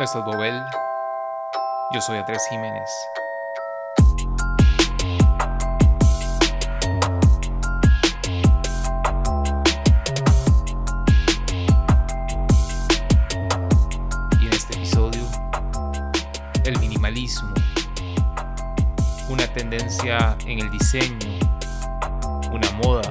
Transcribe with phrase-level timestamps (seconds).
[0.00, 0.64] Esto es Bobel.
[1.92, 2.88] Yo soy Andrés Jiménez.
[14.40, 15.24] Y en este episodio,
[16.64, 17.52] el minimalismo.
[19.28, 21.40] Una tendencia en el diseño,
[22.52, 23.10] una moda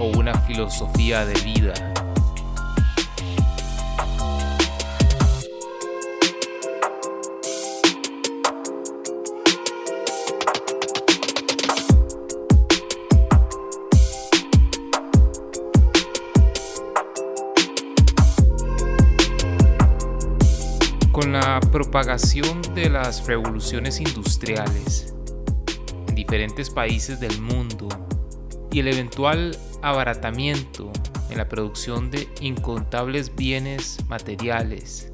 [0.00, 1.72] o una filosofía de vida.
[21.56, 25.14] La propagación de las revoluciones industriales
[26.06, 27.88] en diferentes países del mundo
[28.70, 30.92] y el eventual abaratamiento
[31.30, 35.10] en la producción de incontables bienes materiales,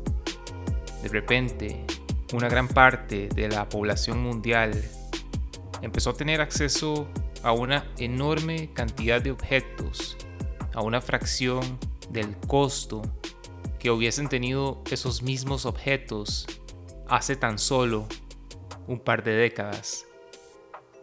[1.05, 1.85] de repente
[2.33, 4.73] una gran parte de la población mundial
[5.81, 7.07] empezó a tener acceso
[7.45, 10.17] a una enorme cantidad de objetos,
[10.75, 11.79] a una fracción
[12.11, 13.01] del costo
[13.83, 16.47] que hubiesen tenido esos mismos objetos
[17.09, 18.07] hace tan solo
[18.87, 20.07] un par de décadas.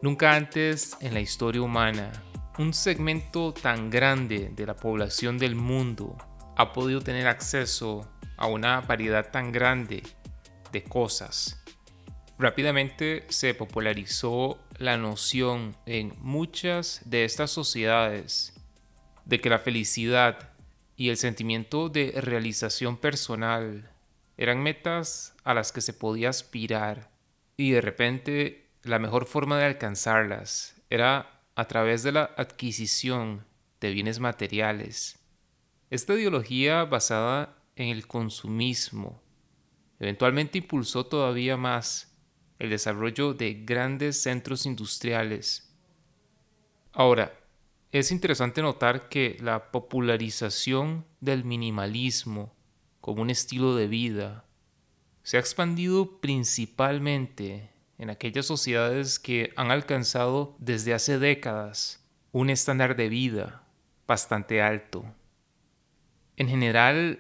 [0.02, 2.10] Nunca antes en la historia humana
[2.58, 6.16] un segmento tan grande de la población del mundo
[6.56, 10.02] ha podido tener acceso a una variedad tan grande
[10.72, 11.62] de cosas.
[12.38, 18.54] Rápidamente se popularizó la noción en muchas de estas sociedades
[19.26, 20.49] de que la felicidad
[21.00, 23.90] y el sentimiento de realización personal
[24.36, 27.10] eran metas a las que se podía aspirar
[27.56, 33.46] y de repente la mejor forma de alcanzarlas era a través de la adquisición
[33.80, 35.20] de bienes materiales.
[35.90, 39.22] Esta ideología basada en el consumismo
[40.02, 42.14] eventualmente impulsó todavía más
[42.60, 45.74] el desarrollo de grandes centros industriales.
[46.92, 47.40] Ahora,
[47.92, 52.54] es interesante notar que la popularización del minimalismo
[53.02, 54.46] como un estilo de vida
[55.24, 62.96] se ha expandido principalmente en aquellas sociedades que han alcanzado desde hace décadas un estándar
[62.96, 63.64] de vida
[64.08, 65.06] bastante alto.
[66.38, 67.20] En general,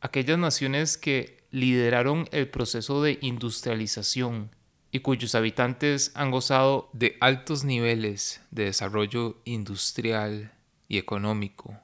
[0.00, 4.50] aquellas naciones que lideraron el proceso de industrialización
[4.90, 10.52] y cuyos habitantes han gozado de altos niveles de desarrollo industrial
[10.88, 11.78] y económico.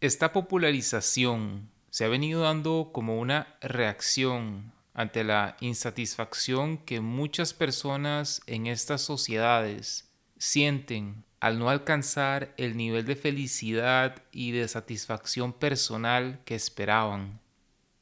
[0.00, 8.42] Esta popularización se ha venido dando como una reacción ante la insatisfacción que muchas personas
[8.46, 16.40] en estas sociedades sienten al no alcanzar el nivel de felicidad y de satisfacción personal
[16.44, 17.40] que esperaban.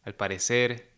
[0.05, 0.91] Al parecer,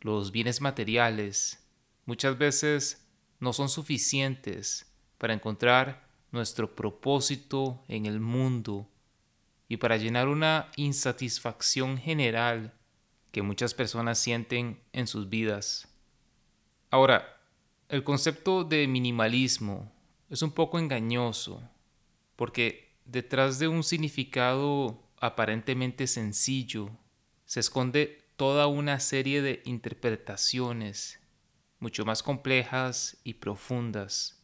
[0.00, 1.65] los bienes materiales
[2.06, 3.06] muchas veces
[3.38, 8.88] no son suficientes para encontrar nuestro propósito en el mundo
[9.68, 12.72] y para llenar una insatisfacción general
[13.32, 15.88] que muchas personas sienten en sus vidas.
[16.90, 17.40] Ahora,
[17.88, 19.92] el concepto de minimalismo
[20.30, 21.62] es un poco engañoso
[22.36, 26.90] porque detrás de un significado aparentemente sencillo
[27.44, 31.20] se esconde toda una serie de interpretaciones
[31.78, 34.42] mucho más complejas y profundas.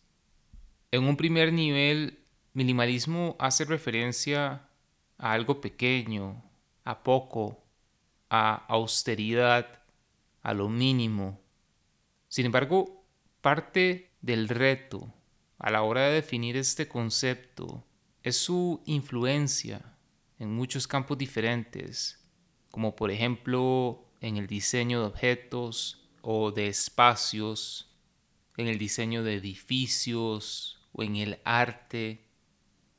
[0.91, 2.19] En un primer nivel,
[2.53, 4.69] minimalismo hace referencia
[5.19, 6.45] a algo pequeño,
[6.85, 7.65] a poco,
[8.29, 9.83] a austeridad,
[10.43, 11.41] a lo mínimo.
[12.29, 13.05] Sin embargo,
[13.41, 15.13] parte del reto
[15.59, 17.85] a la hora de definir este concepto
[18.23, 19.97] es su influencia
[20.39, 22.19] en muchos campos diferentes,
[22.71, 27.93] como por ejemplo en el diseño de objetos, o de espacios,
[28.57, 32.25] en el diseño de edificios o en el arte,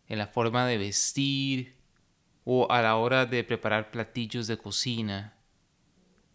[0.07, 1.77] en la forma de vestir
[2.43, 5.37] o a la hora de preparar platillos de cocina.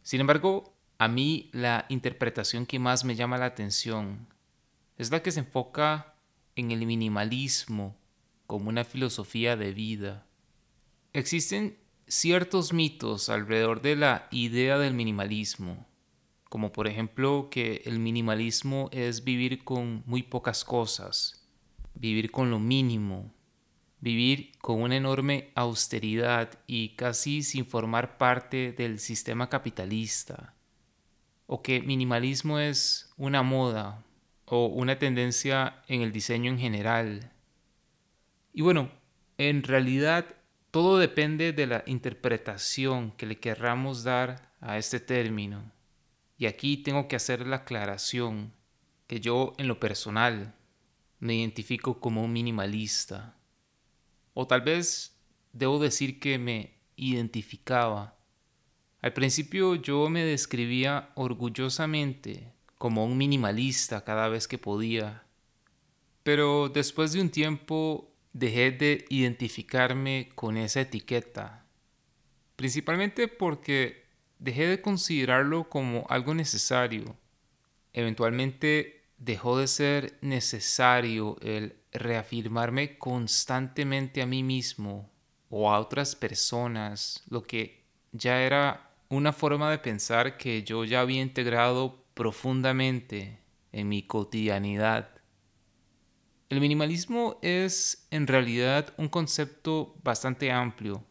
[0.03, 4.27] Sin embargo, a mí la interpretación que más me llama la atención
[4.97, 6.15] es la que se enfoca
[6.57, 7.97] en el minimalismo
[8.47, 10.27] como una filosofía de vida.
[11.13, 15.87] Existen ciertos mitos alrededor de la idea del minimalismo
[16.49, 21.47] como por ejemplo que el minimalismo es vivir con muy pocas cosas,
[21.95, 23.35] vivir con lo mínimo,
[24.01, 30.55] vivir con una enorme austeridad y casi sin formar parte del sistema capitalista,
[31.47, 34.05] o que minimalismo es una moda
[34.45, 37.33] o una tendencia en el diseño en general.
[38.53, 38.91] Y bueno,
[39.37, 40.27] en realidad
[40.71, 45.78] todo depende de la interpretación que le querramos dar a este término.
[46.39, 48.55] Y aquí tengo que hacer la aclaración
[49.09, 50.55] que yo en lo personal
[51.19, 53.37] me identifico como un minimalista.
[54.35, 55.19] O tal vez
[55.53, 58.17] debo decir que me identificaba.
[59.01, 65.25] Al principio yo me describía orgullosamente como un minimalista cada vez que podía.
[66.23, 71.67] Pero después de un tiempo dejé de identificarme con esa etiqueta.
[72.55, 74.08] Principalmente porque
[74.39, 77.17] dejé de considerarlo como algo necesario.
[77.93, 85.11] Eventualmente dejó de ser necesario el reafirmarme constantemente a mí mismo
[85.51, 91.01] o a otras personas, lo que ya era una forma de pensar que yo ya
[91.01, 93.41] había integrado profundamente
[93.73, 95.09] en mi cotidianidad.
[96.51, 101.05] El minimalismo es en realidad un concepto bastante amplio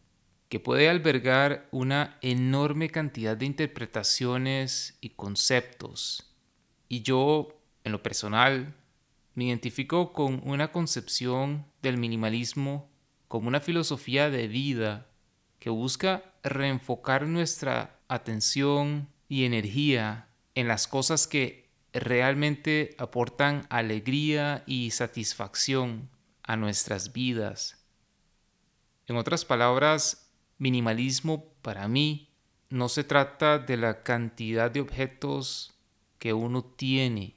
[0.49, 6.35] que puede albergar una enorme cantidad de interpretaciones y conceptos.
[6.87, 8.75] Y yo, en lo personal,
[9.35, 12.89] me identifico con una concepción del minimalismo
[13.27, 15.07] como una filosofía de vida
[15.59, 24.91] que busca reenfocar nuestra atención y energía en las cosas que realmente aportan alegría y
[24.91, 26.09] satisfacción
[26.43, 27.85] a nuestras vidas.
[29.07, 30.26] En otras palabras,
[30.57, 32.29] Minimalismo para mí
[32.69, 35.77] no se trata de la cantidad de objetos
[36.19, 37.35] que uno tiene,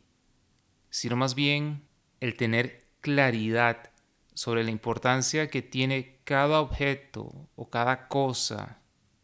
[0.88, 1.86] sino más bien
[2.20, 3.90] el tener claridad
[4.34, 8.80] sobre la importancia que tiene cada objeto o cada cosa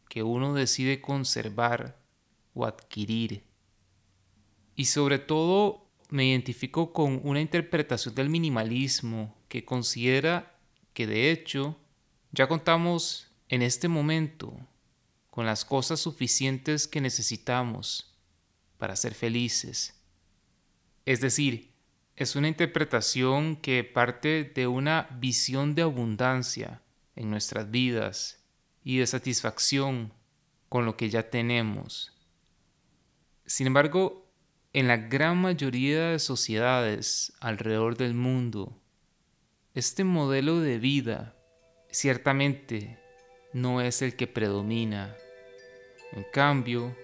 [0.08, 1.99] que uno decide conservar
[2.54, 3.44] o adquirir.
[4.75, 10.54] Y sobre todo me identifico con una interpretación del minimalismo que considera
[10.92, 11.76] que de hecho
[12.32, 14.56] ya contamos en este momento
[15.31, 18.16] con las cosas suficientes que necesitamos
[18.78, 20.00] para ser felices.
[21.04, 21.72] Es decir,
[22.16, 26.82] es una interpretación que parte de una visión de abundancia
[27.14, 28.43] en nuestras vidas
[28.82, 30.12] y de satisfacción
[30.69, 32.12] con lo que ya tenemos.
[33.44, 34.26] Sin embargo,
[34.72, 38.81] en la gran mayoría de sociedades alrededor del mundo,
[39.75, 41.37] este modelo de vida
[41.90, 42.99] ciertamente
[43.56, 45.16] no es el que predomina.
[46.12, 46.94] En cambio,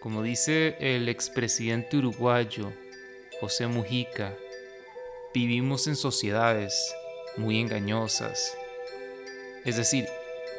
[0.00, 2.72] como dice el expresidente uruguayo
[3.40, 4.36] José Mujica,
[5.32, 6.92] vivimos en sociedades
[7.36, 8.56] muy engañosas.
[9.64, 10.08] Es decir,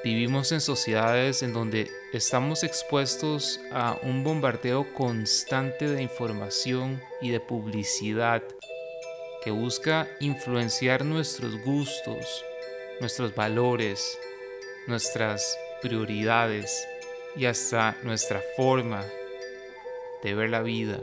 [0.05, 7.41] vivimos en sociedades en donde estamos expuestos a un bombardeo constante de información y de
[7.41, 8.41] publicidad
[9.43, 12.45] que busca influenciar nuestros gustos,
[13.01, 14.17] nuestros valores,
[14.91, 16.87] nuestras prioridades
[17.35, 19.03] y hasta nuestra forma
[20.21, 20.99] de ver la vida.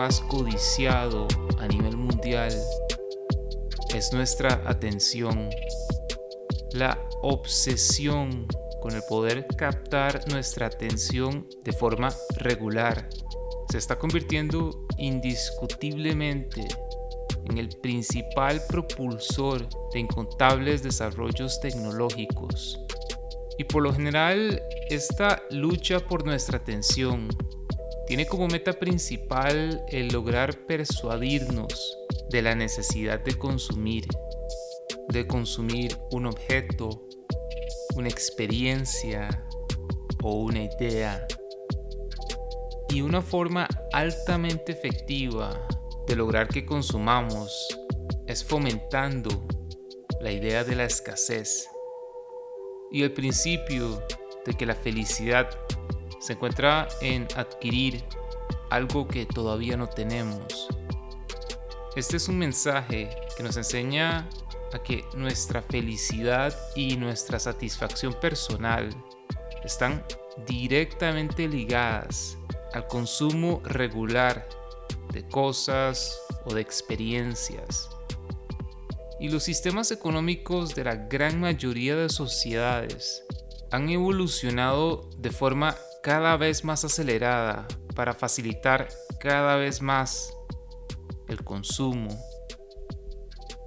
[0.00, 1.28] Más codiciado
[1.58, 2.50] a nivel mundial
[3.94, 5.50] es nuestra atención,
[6.72, 8.46] la obsesión
[8.80, 13.10] con el poder captar nuestra atención de forma regular
[13.70, 16.66] se está convirtiendo indiscutiblemente
[17.50, 22.80] en el principal propulsor de incontables desarrollos tecnológicos.
[23.58, 27.28] Y por lo general, esta lucha por nuestra atención
[28.10, 31.96] tiene como meta principal el lograr persuadirnos
[32.28, 34.04] de la necesidad de consumir,
[35.10, 37.06] de consumir un objeto,
[37.94, 39.46] una experiencia
[40.24, 41.24] o una idea.
[42.88, 45.68] Y una forma altamente efectiva
[46.08, 47.78] de lograr que consumamos
[48.26, 49.46] es fomentando
[50.20, 51.68] la idea de la escasez
[52.90, 54.02] y el principio
[54.44, 55.48] de que la felicidad
[56.20, 58.04] se encuentra en adquirir
[58.70, 60.68] algo que todavía no tenemos.
[61.96, 64.28] Este es un mensaje que nos enseña
[64.72, 68.90] a que nuestra felicidad y nuestra satisfacción personal
[69.64, 70.04] están
[70.46, 72.38] directamente ligadas
[72.72, 74.48] al consumo regular
[75.12, 77.90] de cosas o de experiencias.
[79.18, 83.24] Y los sistemas económicos de la gran mayoría de sociedades
[83.70, 88.88] han evolucionado de forma cada vez más acelerada para facilitar
[89.18, 90.34] cada vez más
[91.28, 92.08] el consumo.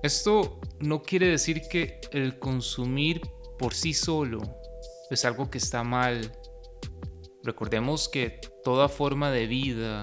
[0.02, 3.22] Esto no quiere decir que el consumir
[3.58, 4.42] por sí solo
[5.10, 6.32] es algo que está mal.
[7.44, 10.02] Recordemos que toda forma de vida,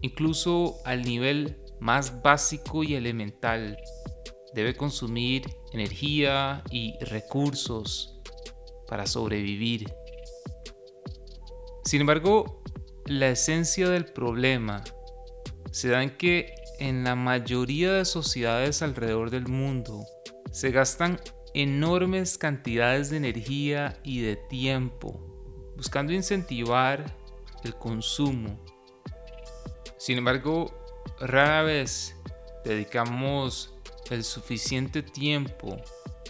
[0.00, 3.76] incluso al nivel más básico y elemental,
[4.54, 8.18] debe consumir energía y recursos
[8.88, 9.92] para sobrevivir.
[11.86, 12.64] Sin embargo,
[13.04, 14.82] la esencia del problema
[15.70, 20.04] se da en que en la mayoría de sociedades alrededor del mundo
[20.50, 21.20] se gastan
[21.54, 27.16] enormes cantidades de energía y de tiempo buscando incentivar
[27.62, 28.58] el consumo.
[29.96, 30.74] Sin embargo,
[31.20, 32.16] rara vez
[32.64, 33.72] dedicamos
[34.10, 35.76] el suficiente tiempo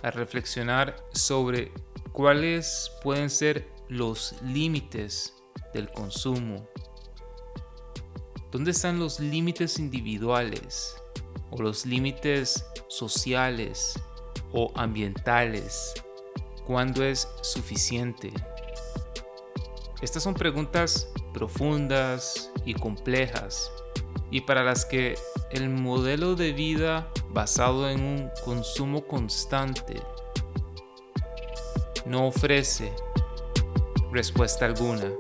[0.03, 1.73] a reflexionar sobre
[2.13, 5.33] cuáles pueden ser los límites
[5.73, 6.69] del consumo.
[8.51, 10.97] ¿Dónde están los límites individuales
[11.51, 14.01] o los límites sociales
[14.53, 15.95] o ambientales?
[16.67, 18.33] ¿Cuándo es suficiente?
[20.03, 23.71] Estas son preguntas profundas y complejas
[24.31, 25.17] y para las que
[25.51, 30.03] el modelo de vida basado en un consumo constante
[32.07, 32.93] no ofrece
[34.13, 35.13] respuesta alguna.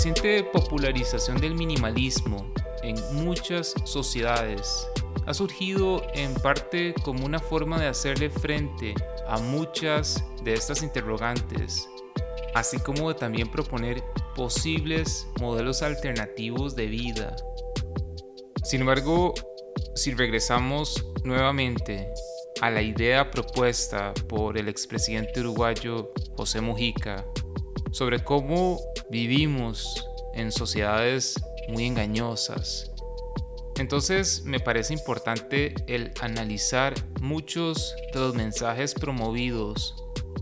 [0.00, 4.88] Reciente popularización del minimalismo en muchas sociedades
[5.26, 8.94] ha surgido en parte como una forma de hacerle frente
[9.28, 11.86] a muchas de estas interrogantes,
[12.54, 14.02] así como de también proponer
[14.34, 17.36] posibles modelos alternativos de vida.
[18.64, 19.34] Sin embargo,
[19.94, 22.08] si regresamos nuevamente
[22.62, 27.26] a la idea propuesta por el expresidente uruguayo José Mujica
[27.92, 28.80] sobre cómo
[29.10, 31.34] vivimos en sociedades
[31.68, 32.90] muy engañosas,
[33.80, 36.92] entonces me parece importante el analizar
[37.22, 39.94] muchos de los mensajes promovidos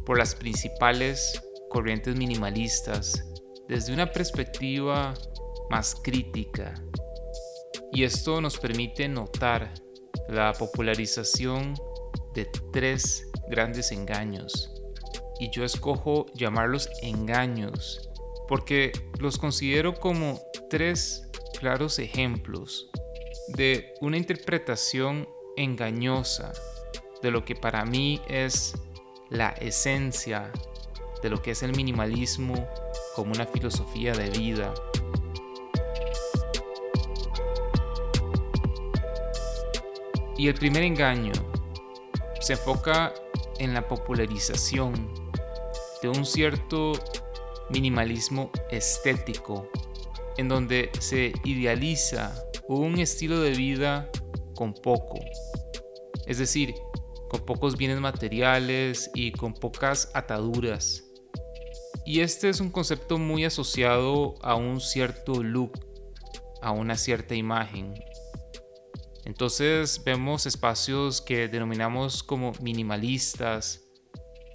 [0.05, 1.41] por las principales
[1.71, 3.25] corrientes minimalistas
[3.69, 5.15] desde una perspectiva
[5.71, 6.75] más crítica.
[7.93, 9.73] Y esto nos permite notar
[10.29, 11.75] la popularización
[12.35, 14.78] de tres grandes engaños.
[15.39, 18.09] Y yo escojo llamarlos engaños
[18.49, 20.41] porque los considero como
[20.71, 21.29] tres
[21.59, 22.91] claros ejemplos
[23.49, 26.53] de una interpretación engañosa
[27.23, 28.75] de lo que para mí es
[29.29, 30.51] la esencia
[31.23, 32.69] de lo que es el minimalismo
[33.15, 34.73] como una filosofía de vida.
[40.37, 41.33] Y el primer engaño
[42.41, 43.13] se enfoca
[43.59, 45.28] en la popularización
[46.03, 46.93] de un cierto
[47.71, 49.69] minimalismo estético,
[50.37, 52.35] en donde se idealiza
[52.69, 54.11] un estilo de vida
[54.55, 55.19] con poco,
[56.27, 56.75] es decir,
[57.29, 61.05] con pocos bienes materiales y con pocas ataduras.
[62.05, 65.79] Y este es un concepto muy asociado a un cierto look,
[66.63, 67.95] a una cierta imagen.
[69.25, 73.88] Entonces vemos espacios que denominamos como minimalistas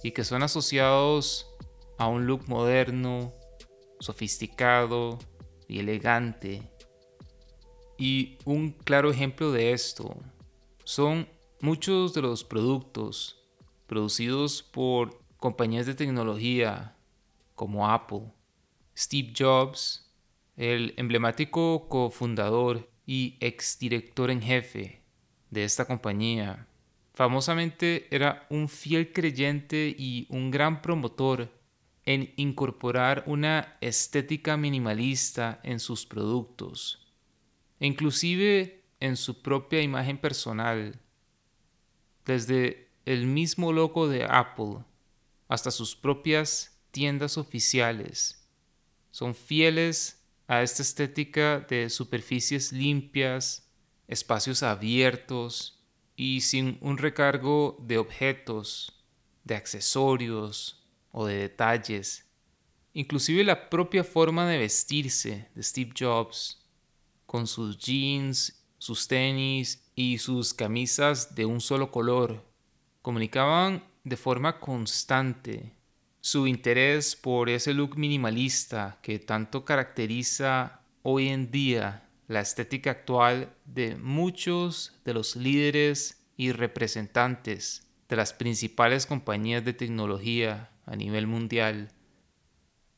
[0.04, 1.50] y que son asociados
[1.96, 3.32] a un look moderno,
[3.98, 5.18] sofisticado
[5.66, 6.70] y elegante.
[7.96, 10.14] Y un claro ejemplo de esto
[10.84, 11.26] son
[11.62, 13.42] muchos de los productos
[13.86, 16.98] producidos por compañías de tecnología
[17.54, 18.30] como Apple.
[18.94, 20.12] Steve Jobs,
[20.56, 25.02] el emblemático cofundador y exdirector en jefe
[25.48, 26.68] de esta compañía,
[27.14, 31.50] famosamente era un fiel creyente y un gran promotor
[32.04, 37.04] en incorporar una estética minimalista en sus productos
[37.84, 41.00] inclusive en su propia imagen personal,
[42.24, 44.78] desde el mismo logo de Apple
[45.48, 48.48] hasta sus propias tiendas oficiales,
[49.10, 53.68] son fieles a esta estética de superficies limpias,
[54.08, 55.73] espacios abiertos
[56.16, 58.92] y sin un recargo de objetos,
[59.44, 62.26] de accesorios o de detalles.
[62.92, 66.60] Inclusive la propia forma de vestirse de Steve Jobs
[67.26, 72.44] con sus jeans, sus tenis y sus camisas de un solo color.
[73.02, 75.72] Comunicaban de forma constante
[76.20, 83.54] su interés por ese look minimalista que tanto caracteriza hoy en día la estética actual
[83.64, 91.26] de muchos de los líderes y representantes de las principales compañías de tecnología a nivel
[91.26, 91.90] mundial.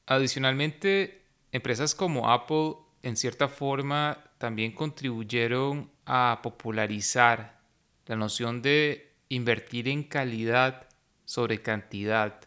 [0.06, 7.60] Adicionalmente, empresas como Apple en cierta forma también contribuyeron a popularizar
[8.06, 10.88] la noción de invertir en calidad
[11.24, 12.40] sobre cantidad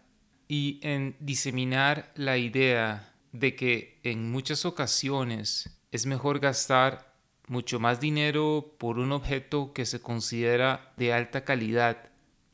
[0.48, 7.14] y en diseminar la idea de que en muchas ocasiones es mejor gastar
[7.48, 12.10] mucho más dinero por un objeto que se considera de alta calidad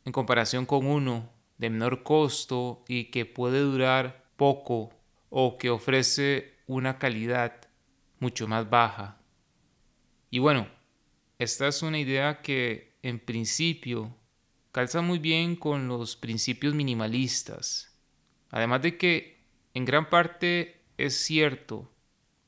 [0.06, 4.94] en comparación con uno de menor costo y que puede durar poco
[5.30, 7.62] o que ofrece una calidad
[8.20, 9.20] mucho más baja.
[10.30, 10.68] Y bueno,
[11.40, 14.16] esta es una idea que en principio
[14.72, 17.98] calza muy bien con los principios minimalistas.
[18.50, 21.92] Además de que en gran parte es cierto,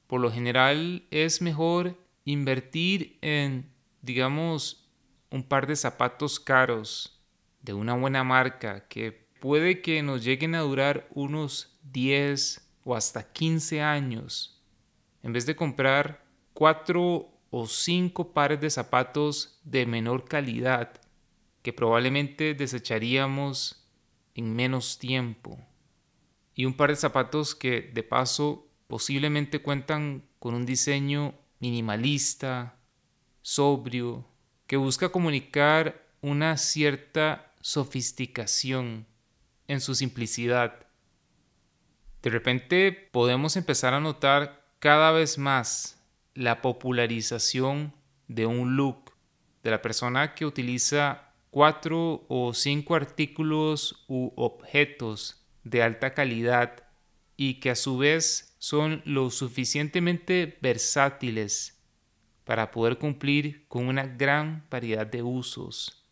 [0.08, 3.72] por lo general es mejor invertir en,
[4.02, 4.90] digamos,
[5.30, 7.22] un par de zapatos caros
[7.62, 13.32] de una buena marca que puede que nos lleguen a durar unos 10 o hasta
[13.32, 14.64] 15 años,
[15.24, 20.94] en vez de comprar cuatro o cinco pares de zapatos de menor calidad
[21.62, 23.86] que probablemente desecharíamos
[24.36, 25.60] en menos tiempo.
[26.56, 32.78] Y un par de zapatos que de paso posiblemente cuentan con un diseño minimalista,
[33.42, 34.26] sobrio,
[34.66, 39.06] que busca comunicar una cierta sofisticación
[39.68, 40.88] en su simplicidad.
[42.22, 46.02] De repente podemos empezar a notar cada vez más
[46.34, 47.94] la popularización
[48.28, 49.14] de un look,
[49.64, 56.84] de la persona que utiliza cuatro o cinco artículos u objetos de alta calidad
[57.36, 61.82] y que a su vez son lo suficientemente versátiles
[62.44, 66.06] para poder cumplir con una gran variedad de usos.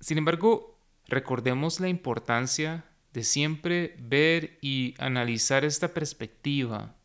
[0.00, 6.96] Sin embargo, recordemos la importancia de siempre ver y analizar esta perspectiva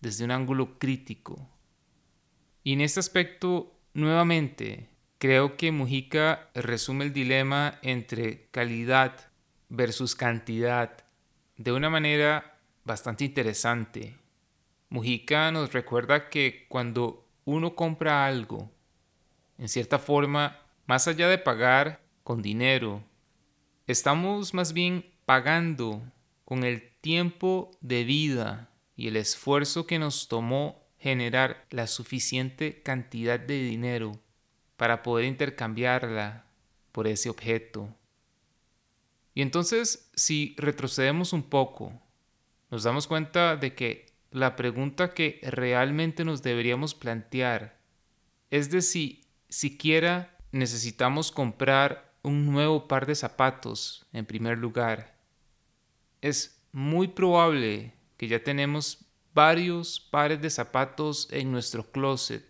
[0.00, 1.48] desde un ángulo crítico.
[2.64, 9.30] Y en este aspecto, nuevamente, creo que Mujica resume el dilema entre calidad
[9.68, 11.04] versus cantidad
[11.56, 12.55] de una manera
[12.86, 14.16] bastante interesante.
[14.88, 18.70] Mujica nos recuerda que cuando uno compra algo,
[19.58, 23.02] en cierta forma, más allá de pagar con dinero,
[23.88, 26.00] estamos más bien pagando
[26.44, 33.40] con el tiempo de vida y el esfuerzo que nos tomó generar la suficiente cantidad
[33.40, 34.20] de dinero
[34.76, 36.46] para poder intercambiarla
[36.92, 37.88] por ese objeto.
[39.34, 42.00] Y entonces, si retrocedemos un poco,
[42.70, 47.78] nos damos cuenta de que la pregunta que realmente nos deberíamos plantear
[48.50, 55.16] es de si siquiera necesitamos comprar un nuevo par de zapatos en primer lugar
[56.20, 62.44] es muy probable que ya tenemos varios pares de zapatos en nuestro closet,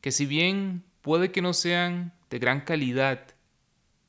[0.00, 3.34] que si bien puede que no sean de gran calidad,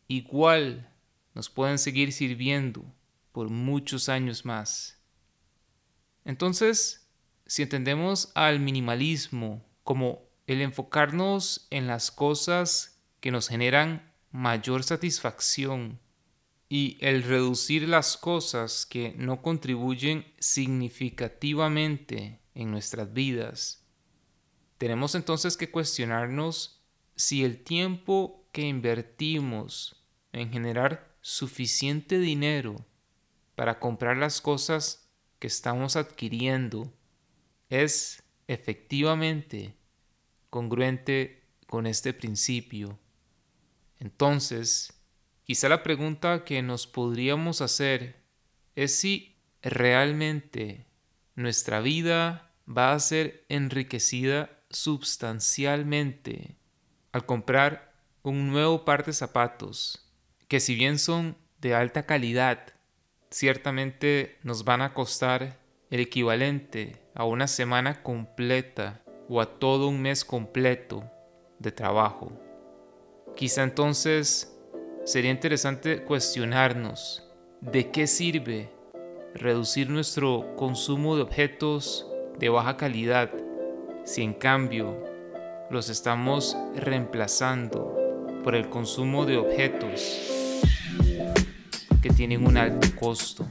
[0.08, 0.89] igual
[1.34, 2.86] nos pueden seguir sirviendo
[3.32, 4.99] por muchos años más.
[6.30, 7.10] Entonces,
[7.48, 16.00] si entendemos al minimalismo como el enfocarnos en las cosas que nos generan mayor satisfacción
[16.70, 23.84] y el reducir las cosas que no contribuyen significativamente en nuestras vidas.
[24.78, 26.84] Tenemos entonces que cuestionarnos
[27.15, 32.86] si el tiempo que invertimos en generar suficiente dinero
[33.56, 35.09] para comprar las cosas
[35.39, 36.93] que estamos adquiriendo
[37.69, 39.75] es efectivamente
[40.49, 42.99] congruente con este principio.
[43.99, 44.99] Entonces,
[45.49, 48.21] Quizá la pregunta que nos podríamos hacer
[48.75, 50.86] es si realmente
[51.34, 56.56] nuestra vida va a ser enriquecida sustancialmente
[57.12, 60.08] al comprar un nuevo par de zapatos
[60.47, 62.75] que si bien son de alta calidad,
[63.30, 65.58] ciertamente nos van a costar
[65.89, 71.04] el equivalente a una semana completa o a todo un mes completo
[71.60, 72.32] de trabajo.
[73.36, 74.56] Quizá entonces
[75.06, 77.24] sería interesante cuestionarnos
[77.62, 78.70] de qué sirve
[79.34, 83.32] reducir nuestro consumo de objetos de baja calidad
[84.04, 85.04] si en cambio
[85.70, 87.96] los estamos reemplazando
[88.44, 90.38] por el consumo de objetos
[92.02, 93.46] que tienen un alto costo.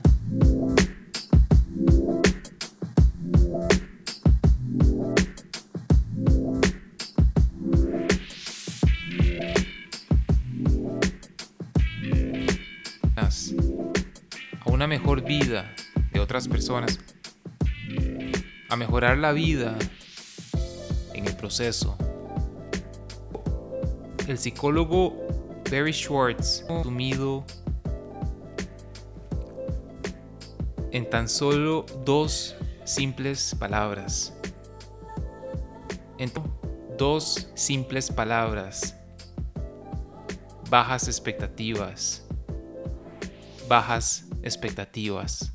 [15.29, 16.99] de otras personas,
[18.71, 19.77] a mejorar la vida
[21.13, 21.97] en el proceso.
[24.27, 25.17] El psicólogo
[25.71, 27.45] Barry Schwartz sumido
[30.93, 34.35] en tan solo dos simples palabras.
[36.19, 36.33] En
[36.97, 38.97] dos simples palabras.
[40.71, 42.27] Bajas expectativas.
[43.69, 45.53] Bajas expectativas.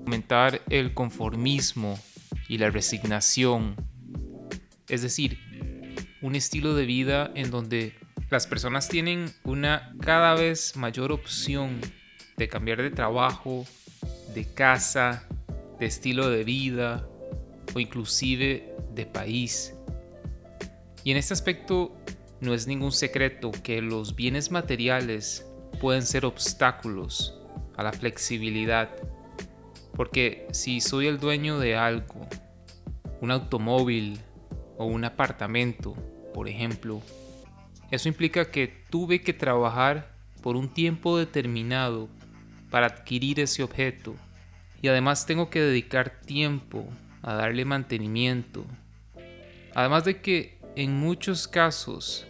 [0.00, 1.98] Aumentar el conformismo
[2.48, 3.76] y la resignación.
[4.88, 5.38] Es decir,
[6.24, 7.92] un estilo de vida en donde
[8.30, 11.78] las personas tienen una cada vez mayor opción
[12.38, 13.66] de cambiar de trabajo,
[14.34, 15.28] de casa,
[15.78, 17.06] de estilo de vida
[17.74, 19.74] o inclusive de país.
[21.04, 21.94] Y en este aspecto
[22.40, 25.46] no es ningún secreto que los bienes materiales
[25.78, 27.38] pueden ser obstáculos
[27.76, 28.88] a la flexibilidad.
[29.94, 32.26] Porque si soy el dueño de algo,
[33.20, 34.18] un automóvil
[34.78, 35.94] o un apartamento,
[36.34, 37.00] por ejemplo,
[37.90, 42.08] eso implica que tuve que trabajar por un tiempo determinado
[42.70, 44.16] para adquirir ese objeto
[44.82, 46.86] y además tengo que dedicar tiempo
[47.22, 48.66] a darle mantenimiento.
[49.74, 52.26] Además de que en muchos casos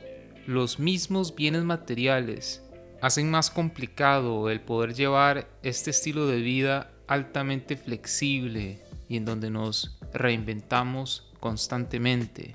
[0.46, 2.62] los mismos bienes materiales
[3.00, 9.50] hacen más complicado el poder llevar este estilo de vida altamente flexible y en donde
[9.50, 12.54] nos reinventamos constantemente.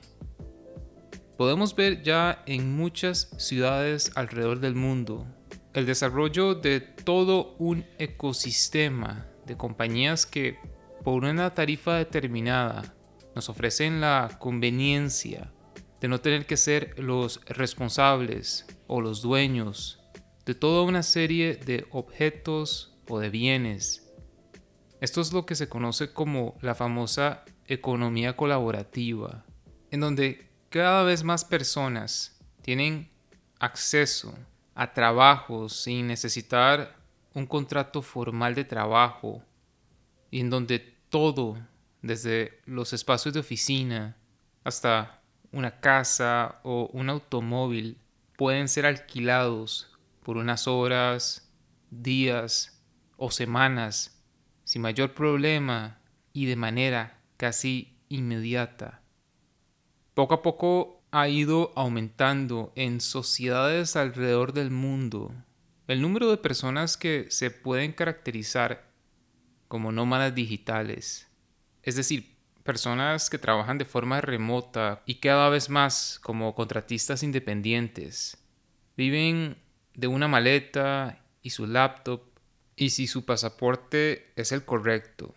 [1.40, 5.26] Podemos ver ya en muchas ciudades alrededor del mundo
[5.74, 10.58] el desarrollo de todo un ecosistema de compañías que
[11.02, 12.94] por una tarifa determinada
[13.36, 15.54] nos ofrecen la conveniencia
[16.02, 20.02] de no tener que ser los responsables o los dueños
[20.46, 24.12] de toda una serie de objetos o de bienes.
[25.00, 29.46] Esto es lo que se conoce como la famosa economía colaborativa,
[29.90, 33.10] en donde cada vez más personas tienen
[33.60, 34.38] acceso
[34.76, 36.96] a trabajo sin necesitar
[37.34, 39.44] un contrato formal de trabajo
[40.30, 40.80] y en donde
[41.10, 41.58] todo,
[42.02, 44.16] desde los espacios de oficina
[44.64, 47.98] hasta una casa o un automóvil,
[48.38, 49.92] pueden ser alquilados
[50.24, 51.52] por unas horas,
[51.90, 52.80] días
[53.18, 54.24] o semanas
[54.64, 56.00] sin mayor problema
[56.32, 58.99] y de manera casi inmediata
[60.20, 65.32] poco a poco ha ido aumentando en sociedades alrededor del mundo
[65.88, 68.92] el número de personas que se pueden caracterizar
[69.70, 71.30] como nómadas digitales,
[71.84, 78.44] es decir, personas que trabajan de forma remota y cada vez más como contratistas independientes.
[78.98, 79.56] Viven
[79.94, 82.24] de una maleta y su laptop
[82.76, 85.34] y si su pasaporte es el correcto.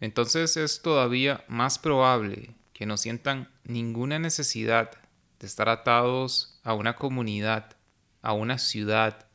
[0.00, 4.90] Entonces es todavía más probable que no sientan ninguna necesidad
[5.38, 7.76] de estar atados a una comunidad,
[8.22, 9.26] a una ciudad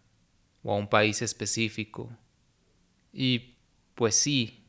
[0.64, 2.10] o a un país específico.
[3.14, 3.56] Y
[3.96, 4.66] pues sí,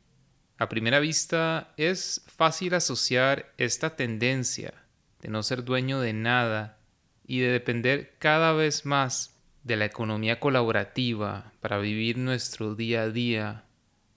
[0.57, 4.73] a primera vista es fácil asociar esta tendencia
[5.21, 6.77] de no ser dueño de nada
[7.25, 13.09] y de depender cada vez más de la economía colaborativa para vivir nuestro día a
[13.09, 13.63] día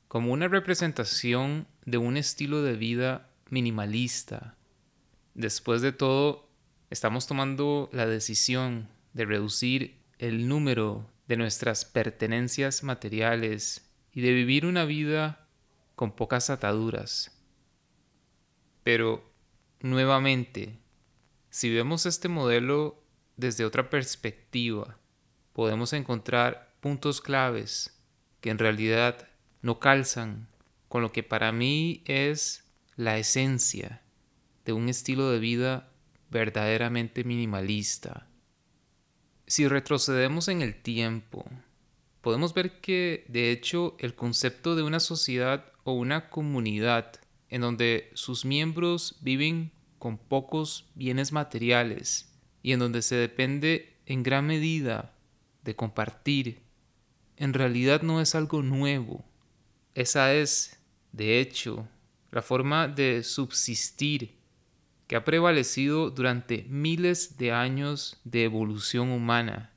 [0.09, 4.56] como una representación de un estilo de vida minimalista.
[5.37, 6.49] Después de todo,
[6.89, 14.65] estamos tomando la decisión de reducir el número de nuestras pertenencias materiales y de vivir
[14.65, 15.47] una vida
[15.95, 17.39] con pocas ataduras.
[18.83, 19.31] Pero,
[19.81, 20.79] nuevamente,
[21.51, 23.05] si vemos este modelo
[23.37, 24.97] desde otra perspectiva,
[25.53, 28.03] podemos encontrar puntos claves
[28.41, 29.29] que en realidad
[29.61, 30.49] no calzan
[30.89, 32.65] con lo que para mí es
[32.97, 34.01] la esencia
[34.67, 35.89] de un estilo de vida
[36.29, 38.27] verdaderamente minimalista.
[39.47, 41.47] Si retrocedemos en el tiempo,
[42.21, 47.13] podemos ver que de hecho el concepto de una sociedad o una comunidad
[47.49, 54.25] en donde sus miembros viven con pocos bienes materiales y en donde se depende en
[54.25, 55.15] gran medida
[55.63, 56.61] de compartir,
[57.37, 59.25] en realidad no es algo nuevo.
[59.95, 60.81] Esa es,
[61.13, 61.89] de hecho,
[62.33, 64.37] la forma de subsistir
[65.07, 69.73] que ha prevalecido durante miles de años de evolución humana.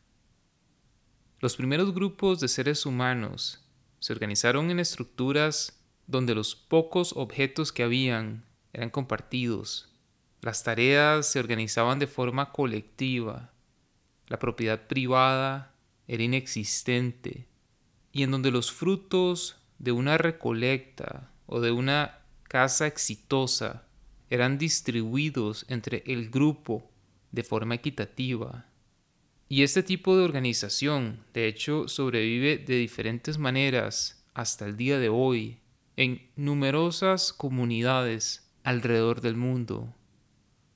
[1.39, 3.63] Los primeros grupos de seres humanos
[3.99, 9.93] se organizaron en estructuras donde los pocos objetos que habían eran compartidos.
[10.41, 13.53] Las tareas se organizaban de forma colectiva
[14.29, 15.73] la propiedad privada
[16.07, 17.47] era inexistente
[18.11, 23.87] y en donde los frutos de una recolecta o de una casa exitosa
[24.29, 26.89] eran distribuidos entre el grupo
[27.31, 28.65] de forma equitativa.
[29.47, 35.09] Y este tipo de organización, de hecho, sobrevive de diferentes maneras hasta el día de
[35.09, 35.57] hoy
[35.97, 39.95] en numerosas comunidades alrededor del mundo.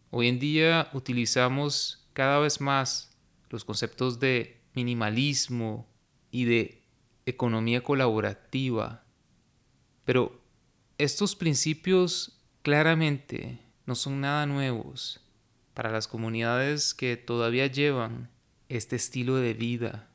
[0.09, 3.15] Hoy en día utilizamos cada vez más
[3.49, 5.87] los conceptos de minimalismo
[6.31, 6.83] y de
[7.25, 9.05] economía colaborativa.
[10.03, 10.41] Pero
[10.97, 15.19] estos principios claramente no son nada nuevos
[15.73, 18.29] para las comunidades que todavía llevan
[18.69, 20.09] este estilo de vida.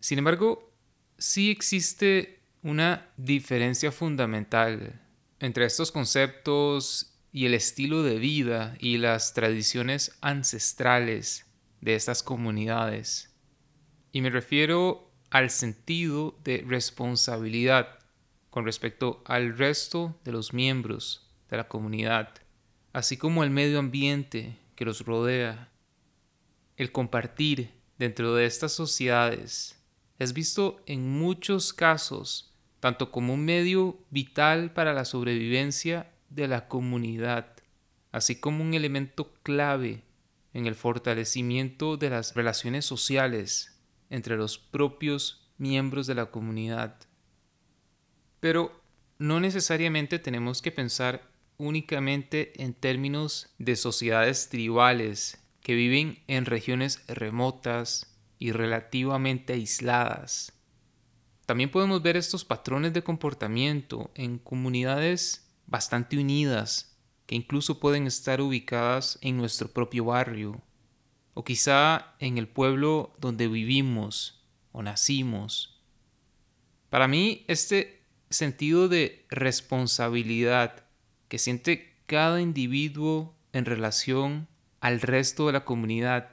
[0.00, 0.72] Sin embargo,
[1.18, 5.00] sí existe una diferencia fundamental
[5.38, 11.44] entre estos conceptos y el estilo de vida y las tradiciones ancestrales
[11.82, 13.30] de estas comunidades.
[14.10, 17.98] Y me refiero al sentido de responsabilidad
[18.48, 22.30] con respecto al resto de los miembros de la comunidad,
[22.92, 25.70] así como el medio ambiente que los rodea.
[26.76, 29.82] El compartir dentro de estas sociedades
[30.18, 36.68] es visto en muchos casos tanto como un medio vital para la sobrevivencia de la
[36.68, 37.52] comunidad,
[38.12, 40.04] así como un elemento clave
[40.52, 43.80] en el fortalecimiento de las relaciones sociales
[44.10, 46.96] entre los propios miembros de la comunidad.
[48.40, 48.80] Pero
[49.18, 51.28] no necesariamente tenemos que pensar
[51.58, 60.52] únicamente en términos de sociedades tribales que viven en regiones remotas y relativamente aisladas.
[61.46, 68.40] También podemos ver estos patrones de comportamiento en comunidades bastante unidas, que incluso pueden estar
[68.40, 70.62] ubicadas en nuestro propio barrio,
[71.34, 75.82] o quizá en el pueblo donde vivimos o nacimos.
[76.90, 80.85] Para mí, este sentido de responsabilidad
[81.28, 84.48] que siente cada individuo en relación
[84.80, 86.30] al resto de la comunidad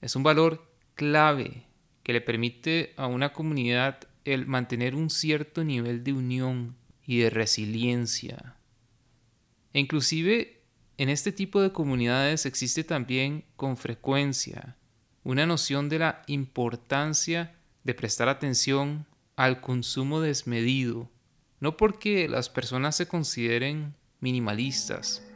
[0.00, 1.66] es un valor clave
[2.02, 7.30] que le permite a una comunidad el mantener un cierto nivel de unión y de
[7.30, 8.56] resiliencia.
[9.72, 10.62] E inclusive
[10.98, 14.76] en este tipo de comunidades existe también con frecuencia
[15.22, 21.10] una noción de la importancia de prestar atención al consumo desmedido,
[21.60, 25.26] no porque las personas se consideren minimalistas,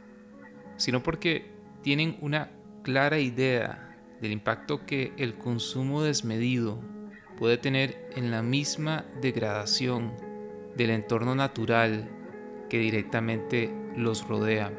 [0.77, 2.51] sino porque tienen una
[2.83, 6.79] clara idea del impacto que el consumo desmedido
[7.37, 10.13] puede tener en la misma degradación
[10.75, 12.09] del entorno natural
[12.69, 14.71] que directamente los rodea.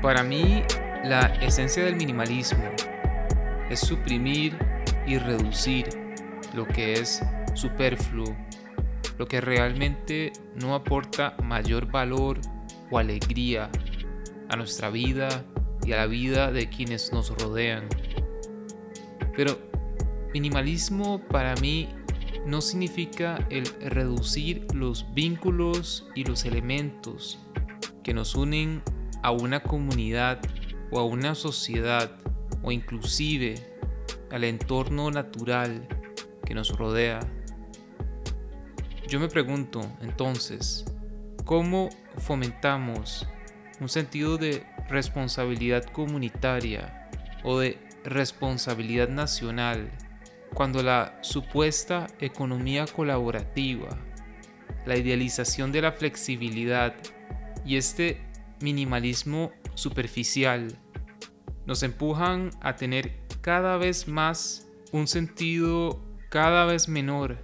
[0.00, 0.62] Para mí,
[1.02, 2.70] la esencia del minimalismo
[3.74, 4.56] es suprimir
[5.04, 5.88] y reducir
[6.54, 7.20] lo que es
[7.54, 8.36] superfluo,
[9.18, 12.40] lo que realmente no aporta mayor valor
[12.92, 13.70] o alegría
[14.48, 15.44] a nuestra vida
[15.84, 17.88] y a la vida de quienes nos rodean.
[19.36, 19.58] Pero
[20.32, 21.88] minimalismo para mí
[22.46, 27.40] no significa el reducir los vínculos y los elementos
[28.04, 28.82] que nos unen
[29.24, 30.40] a una comunidad
[30.92, 32.12] o a una sociedad
[32.64, 33.54] o inclusive
[34.32, 35.86] al entorno natural
[36.44, 37.20] que nos rodea.
[39.06, 40.84] Yo me pregunto entonces,
[41.44, 43.28] ¿Cómo fomentamos
[43.78, 47.10] un sentido de responsabilidad comunitaria
[47.42, 49.90] o de responsabilidad nacional
[50.54, 53.90] cuando la supuesta economía colaborativa,
[54.86, 56.94] la idealización de la flexibilidad
[57.66, 58.22] y este
[58.62, 60.78] minimalismo superficial
[61.66, 67.38] nos empujan a tener cada vez más un sentido cada vez menor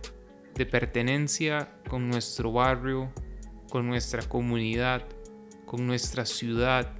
[0.54, 3.12] de pertenencia con nuestro barrio,
[3.70, 5.06] con nuestra comunidad,
[5.64, 6.92] con nuestra ciudad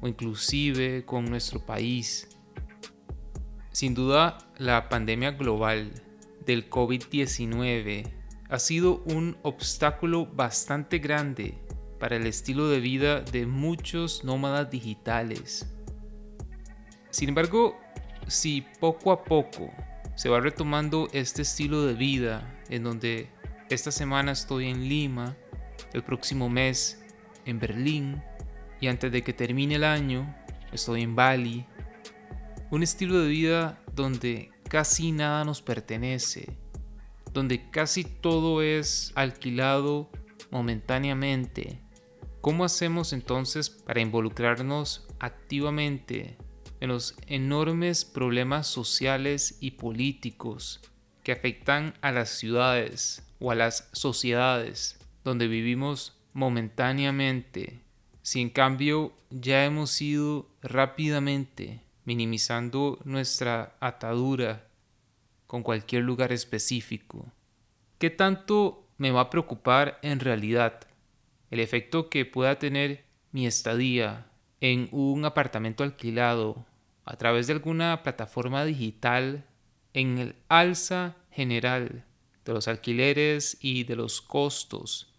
[0.00, 2.28] o inclusive con nuestro país.
[3.72, 5.90] Sin duda, la pandemia global
[6.46, 8.08] del COVID-19
[8.48, 11.58] ha sido un obstáculo bastante grande
[11.98, 15.75] para el estilo de vida de muchos nómadas digitales.
[17.16, 17.80] Sin embargo,
[18.26, 19.72] si poco a poco
[20.16, 23.30] se va retomando este estilo de vida en donde
[23.70, 25.34] esta semana estoy en Lima
[25.94, 27.02] el próximo mes
[27.46, 28.22] en Berlín
[28.82, 30.36] y antes de que termine el año
[30.72, 31.64] estoy en Bali.
[32.70, 36.58] Un estilo de vida donde casi nada nos pertenece,
[37.32, 40.10] donde casi todo es alquilado
[40.50, 41.80] momentáneamente,
[42.42, 46.36] ¿cómo hacemos entonces para involucrarnos activamente
[46.80, 50.80] en los enormes problemas sociales y políticos
[51.22, 57.80] que afectan a las ciudades o a las sociedades donde vivimos momentáneamente,
[58.22, 64.68] si en cambio ya hemos ido rápidamente minimizando nuestra atadura
[65.46, 67.32] con cualquier lugar específico.
[67.98, 70.86] ¿Qué tanto me va a preocupar en realidad
[71.50, 74.26] el efecto que pueda tener mi estadía
[74.60, 76.64] en un apartamento alquilado
[77.04, 79.44] a través de alguna plataforma digital
[79.92, 82.04] en el alza general
[82.44, 85.12] de los alquileres y de los costos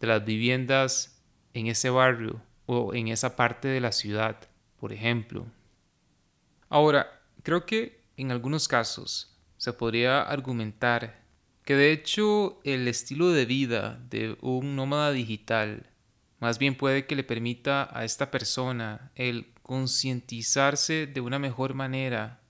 [0.00, 1.22] de las viviendas
[1.54, 4.36] en ese barrio o en esa parte de la ciudad,
[4.78, 5.46] por ejemplo.
[6.68, 11.24] Ahora, creo que en algunos casos se podría argumentar
[11.64, 15.88] que de hecho el estilo de vida de un nómada digital
[16.44, 22.42] más bien puede que le permita a esta persona el concientizarse de una mejor manera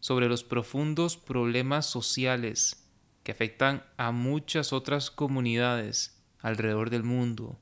[0.00, 2.88] sobre los profundos problemas sociales
[3.22, 7.60] que afectan a muchas otras comunidades alrededor del mundo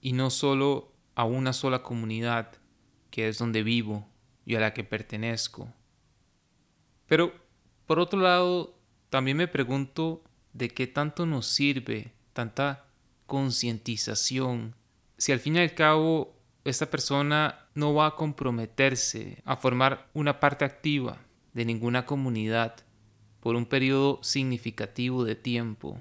[0.00, 2.50] y no solo a una sola comunidad
[3.12, 4.08] que es donde vivo
[4.44, 5.72] y a la que pertenezco.
[7.06, 7.32] Pero,
[7.86, 12.86] por otro lado, también me pregunto de qué tanto nos sirve tanta
[13.26, 14.74] concientización
[15.20, 20.40] si al fin y al cabo esta persona no va a comprometerse a formar una
[20.40, 21.18] parte activa
[21.52, 22.76] de ninguna comunidad
[23.40, 25.98] por un periodo significativo de tiempo.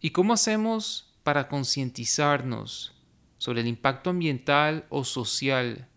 [0.00, 2.94] ¿Y cómo hacemos para concientizarnos
[3.38, 5.88] sobre el impacto ambiental o social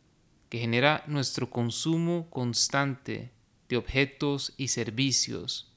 [0.49, 3.31] que genera nuestro consumo constante
[3.69, 5.71] de objetos y servicios,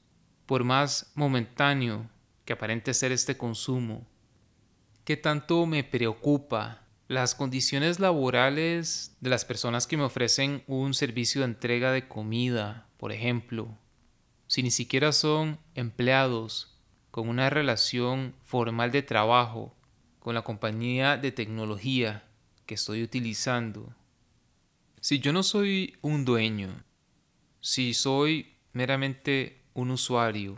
[0.47, 2.09] por más momentáneo
[2.43, 4.10] que aparente ser este consumo?
[5.11, 11.41] ¿Qué tanto me preocupa las condiciones laborales de las personas que me ofrecen un servicio
[11.41, 13.77] de entrega de comida, por ejemplo?
[14.47, 16.79] Si ni siquiera son empleados
[17.11, 19.75] con una relación formal de trabajo
[20.19, 22.23] con la compañía de tecnología
[22.65, 23.93] que estoy utilizando.
[25.01, 26.85] Si yo no soy un dueño,
[27.59, 30.55] si soy meramente un usuario,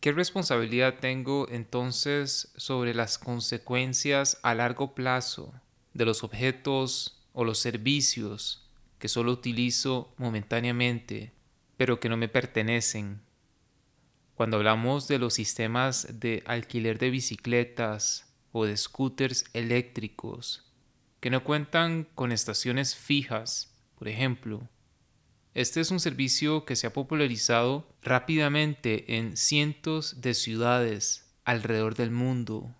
[0.00, 5.52] ¿qué responsabilidad tengo entonces sobre las consecuencias a largo plazo
[5.94, 8.66] de los objetos o los servicios
[8.98, 11.32] que solo utilizo momentáneamente,
[11.76, 13.20] pero que no me pertenecen?
[14.34, 20.64] Cuando hablamos de los sistemas de alquiler de bicicletas o de scooters eléctricos,
[21.20, 24.66] que no cuentan con estaciones fijas, por ejemplo.
[25.52, 32.12] Este es un servicio que se ha popularizado rápidamente en cientos de ciudades alrededor del
[32.12, 32.72] mundo.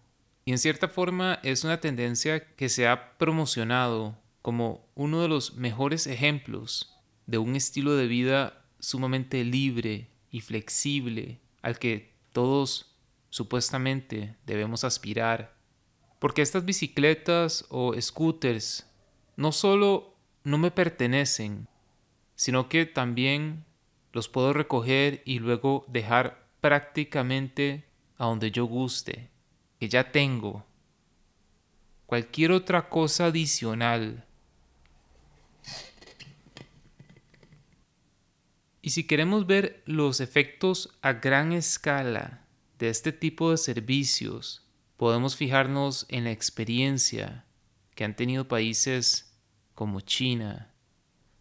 [0.45, 5.55] Y en cierta forma es una tendencia que se ha promocionado como uno de los
[5.55, 12.97] mejores ejemplos de un estilo de vida sumamente libre y flexible al que todos
[13.31, 15.57] supuestamente debemos aspirar.
[16.21, 18.87] Porque estas bicicletas o scooters
[19.37, 21.67] no solo no me pertenecen,
[22.41, 23.67] sino que también
[24.15, 27.85] los puedo recoger y luego dejar prácticamente
[28.17, 29.29] a donde yo guste,
[29.79, 30.65] que ya tengo.
[32.07, 34.25] Cualquier otra cosa adicional.
[38.81, 42.47] Y si queremos ver los efectos a gran escala
[42.79, 47.45] de este tipo de servicios, podemos fijarnos en la experiencia
[47.95, 49.39] que han tenido países
[49.75, 50.70] como China.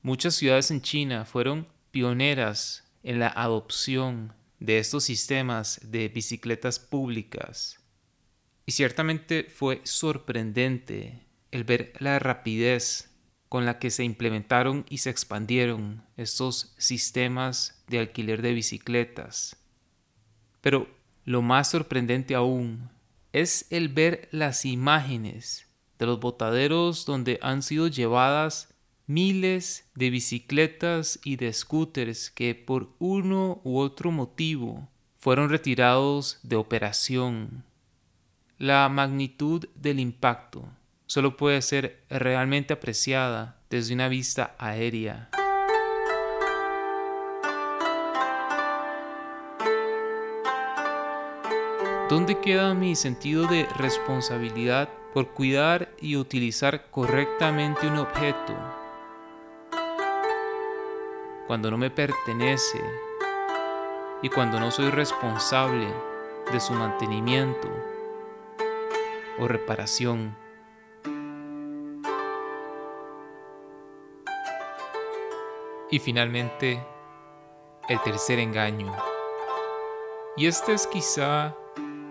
[0.01, 7.79] Muchas ciudades en China fueron pioneras en la adopción de estos sistemas de bicicletas públicas.
[8.65, 13.09] Y ciertamente fue sorprendente el ver la rapidez
[13.49, 19.57] con la que se implementaron y se expandieron estos sistemas de alquiler de bicicletas.
[20.61, 20.88] Pero
[21.26, 22.89] lo más sorprendente aún
[23.34, 25.67] es el ver las imágenes
[25.97, 28.74] de los botaderos donde han sido llevadas
[29.10, 34.88] miles de bicicletas y de scooters que por uno u otro motivo
[35.18, 37.64] fueron retirados de operación.
[38.60, 40.64] La magnitud del impacto
[41.07, 45.32] solo puede ser realmente apreciada desde una vista aérea.
[52.12, 58.78] ¿Dónde queda mi sentido de responsabilidad por cuidar y utilizar correctamente un objeto
[61.50, 62.80] cuando no me pertenece
[64.22, 65.91] y cuando no soy responsable
[66.54, 67.68] de su mantenimiento?
[69.39, 70.36] o reparación.
[75.89, 76.86] Y finalmente,
[77.88, 78.95] el tercer engaño.
[80.38, 81.56] Y este es quizá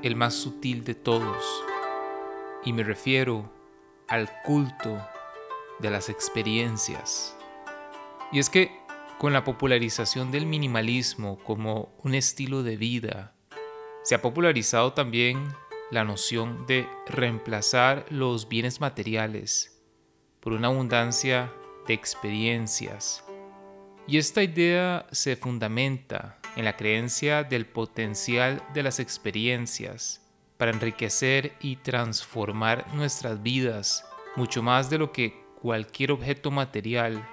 [0.02, 1.64] el más sutil de todos,
[2.64, 3.48] y me refiero
[4.08, 4.98] al culto
[5.78, 7.36] de las experiencias.
[8.32, 8.87] Y es que
[9.18, 13.34] con la popularización del minimalismo como un estilo de vida,
[14.04, 15.42] se ha popularizado también
[15.90, 19.82] la noción de reemplazar los bienes materiales
[20.40, 21.52] por una abundancia
[21.86, 23.24] de experiencias.
[24.06, 30.24] Y esta idea se fundamenta en la creencia del potencial de las experiencias
[30.56, 34.04] para enriquecer y transformar nuestras vidas
[34.36, 37.28] mucho más de lo que cualquier objeto material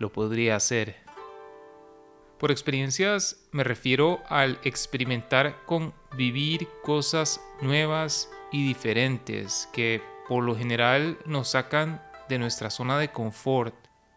[0.00, 0.96] lo podría hacer.
[2.38, 10.56] Por experiencias me refiero al experimentar con vivir cosas nuevas y diferentes que por lo
[10.56, 13.74] general nos sacan de nuestra zona de confort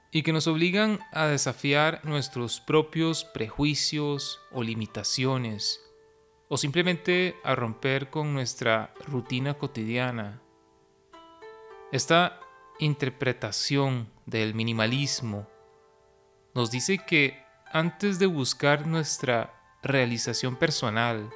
[0.10, 5.82] y que nos obligan a desafiar nuestros propios prejuicios o limitaciones
[6.48, 10.42] o simplemente a romper con nuestra rutina cotidiana.
[11.92, 12.40] Esta
[12.80, 15.48] interpretación del minimalismo
[16.54, 21.30] nos dice que antes de buscar nuestra realización personal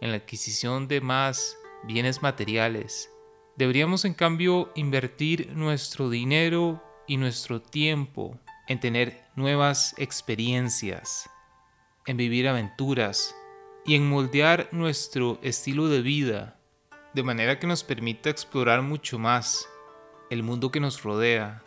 [0.00, 3.10] en la adquisición de más bienes materiales,
[3.56, 8.38] deberíamos en cambio invertir nuestro dinero y nuestro tiempo
[8.68, 11.28] en tener nuevas experiencias,
[12.06, 13.34] en vivir aventuras
[13.86, 16.58] y en moldear nuestro estilo de vida
[17.14, 19.68] de manera que nos permita explorar mucho más
[20.30, 21.62] el mundo que nos rodea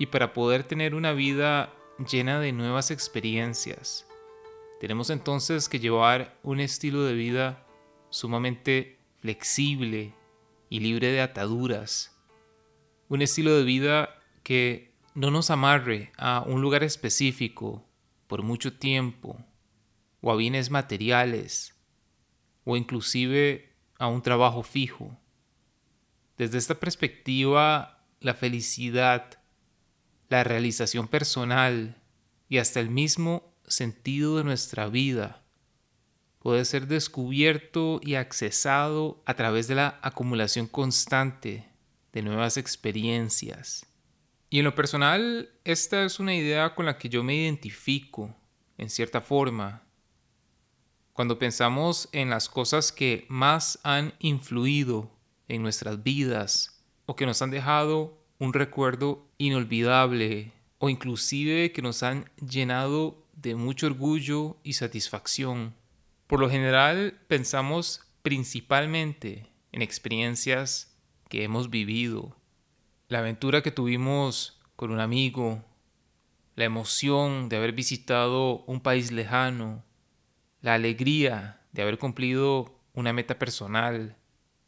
[0.00, 1.74] y para poder tener una vida
[2.10, 4.06] llena de nuevas experiencias.
[4.80, 7.66] Tenemos entonces que llevar un estilo de vida
[8.08, 10.14] sumamente flexible
[10.70, 12.18] y libre de ataduras.
[13.10, 14.08] Un estilo de vida
[14.42, 17.86] que no nos amarre a un lugar específico
[18.26, 19.36] por mucho tiempo,
[20.22, 21.76] o a bienes materiales,
[22.64, 25.14] o inclusive a un trabajo fijo.
[26.38, 29.39] Desde esta perspectiva, la felicidad,
[30.30, 32.00] la realización personal
[32.48, 35.42] y hasta el mismo sentido de nuestra vida
[36.38, 41.68] puede ser descubierto y accesado a través de la acumulación constante
[42.12, 43.86] de nuevas experiencias.
[44.48, 48.34] Y en lo personal, esta es una idea con la que yo me identifico,
[48.78, 49.82] en cierta forma.
[51.12, 55.10] Cuando pensamos en las cosas que más han influido
[55.48, 62.02] en nuestras vidas o que nos han dejado un recuerdo inolvidable o inclusive que nos
[62.02, 65.74] han llenado de mucho orgullo y satisfacción.
[66.26, 70.96] Por lo general pensamos principalmente en experiencias
[71.28, 72.34] que hemos vivido,
[73.08, 75.62] la aventura que tuvimos con un amigo,
[76.56, 79.84] la emoción de haber visitado un país lejano,
[80.62, 84.16] la alegría de haber cumplido una meta personal,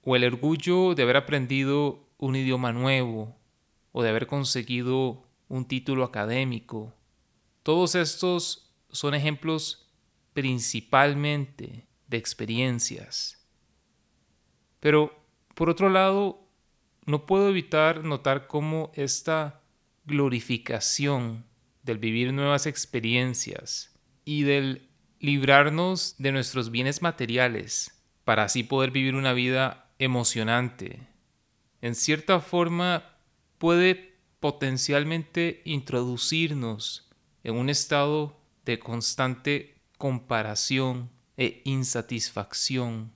[0.03, 3.35] o el orgullo de haber aprendido un idioma nuevo
[3.93, 6.95] o de haber conseguido un título académico.
[7.63, 9.91] Todos estos son ejemplos
[10.33, 13.47] principalmente de experiencias.
[14.81, 15.15] Pero,
[15.55, 16.49] por otro lado,
[17.05, 19.63] no puedo evitar notar cómo esta
[20.05, 21.45] glorificación
[21.83, 24.89] del vivir nuevas experiencias y del
[25.21, 31.07] librarnos de nuestros bienes materiales para así poder vivir una vida emocionante,
[31.81, 33.12] en cierta forma
[33.63, 37.09] puede potencialmente introducirnos
[37.45, 43.13] en un estado de constante comparación e insatisfacción.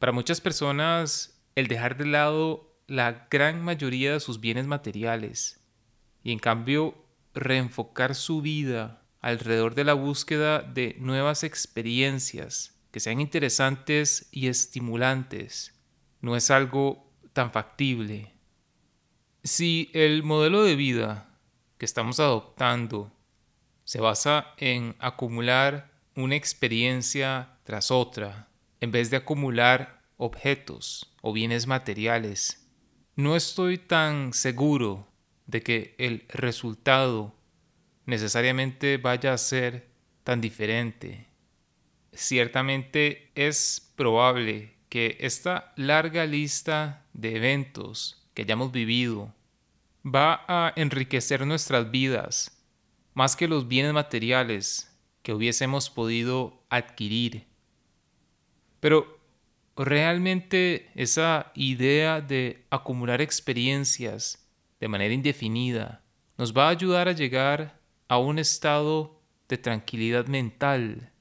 [0.00, 5.64] Para muchas personas, el dejar de lado la gran mayoría de sus bienes materiales
[6.24, 6.96] y en cambio
[7.32, 15.80] reenfocar su vida alrededor de la búsqueda de nuevas experiencias que sean interesantes y estimulantes
[16.20, 18.33] no es algo tan factible.
[19.46, 21.28] Si el modelo de vida
[21.76, 23.12] que estamos adoptando
[23.84, 28.48] se basa en acumular una experiencia tras otra,
[28.80, 32.66] en vez de acumular objetos o bienes materiales,
[33.16, 35.12] no estoy tan seguro
[35.44, 37.34] de que el resultado
[38.06, 39.90] necesariamente vaya a ser
[40.22, 41.28] tan diferente.
[42.14, 49.32] Ciertamente es probable que esta larga lista de eventos que hayamos vivido
[50.04, 52.54] va a enriquecer nuestras vidas
[53.14, 54.90] más que los bienes materiales
[55.22, 57.46] que hubiésemos podido adquirir.
[58.80, 59.18] Pero
[59.76, 64.46] realmente esa idea de acumular experiencias
[64.80, 66.02] de manera indefinida
[66.36, 71.12] nos va a ayudar a llegar a un estado de tranquilidad mental.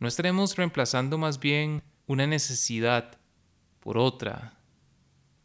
[0.00, 3.18] No estaremos reemplazando más bien una necesidad
[3.80, 4.58] por otra.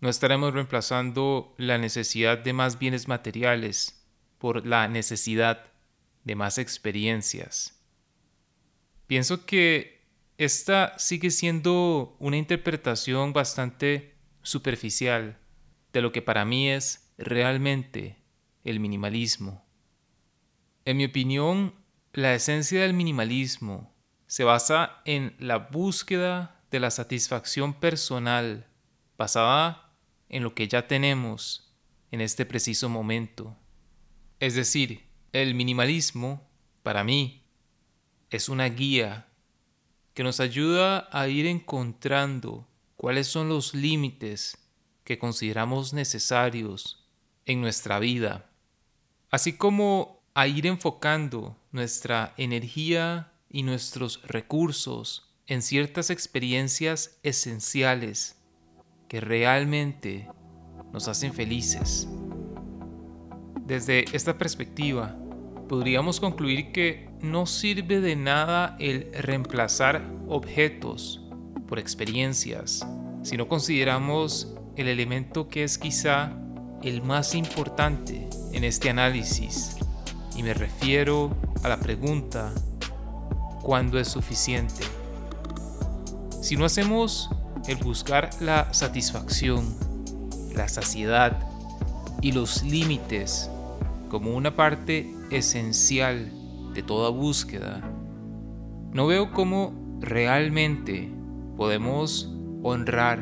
[0.01, 5.65] No estaremos reemplazando la necesidad de más bienes materiales por la necesidad
[6.23, 7.83] de más experiencias.
[9.07, 15.37] Pienso que esta sigue siendo una interpretación bastante superficial
[15.91, 18.17] de lo que para mí es realmente
[18.63, 19.65] el minimalismo.
[20.85, 21.73] En mi opinión,
[22.13, 23.93] la esencia del minimalismo
[24.27, 28.67] se basa en la búsqueda de la satisfacción personal
[29.17, 29.88] basada
[30.29, 31.73] en lo que ya tenemos
[32.11, 33.57] en este preciso momento.
[34.39, 36.47] Es decir, el minimalismo,
[36.83, 37.43] para mí,
[38.29, 39.27] es una guía
[40.13, 44.57] que nos ayuda a ir encontrando cuáles son los límites
[45.03, 47.07] que consideramos necesarios
[47.45, 48.49] en nuestra vida,
[49.31, 58.38] así como a ir enfocando nuestra energía y nuestros recursos en ciertas experiencias esenciales
[59.09, 60.29] que realmente
[60.93, 62.07] nos hacen felices.
[63.65, 65.17] Desde esta perspectiva,
[65.67, 71.21] podríamos concluir que no sirve de nada el reemplazar objetos
[71.67, 72.87] por experiencias
[73.21, 76.31] si no consideramos el elemento que es quizá
[76.81, 79.75] el más importante en este análisis.
[80.35, 82.53] Y me refiero a la pregunta,
[83.61, 84.83] ¿cuándo es suficiente?
[86.41, 87.29] Si no hacemos
[87.67, 89.75] el buscar la satisfacción,
[90.55, 91.37] la saciedad
[92.21, 93.49] y los límites
[94.09, 96.31] como una parte esencial
[96.73, 97.81] de toda búsqueda,
[98.91, 101.11] no veo cómo realmente
[101.57, 102.33] podemos
[102.63, 103.19] honrar